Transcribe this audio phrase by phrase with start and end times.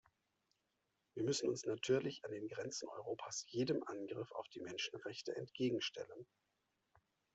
[1.13, 6.25] Wir müssen uns natürlich an den Grenzen Europas jedem Angriff auf die Menschenrechte entgegenstellen.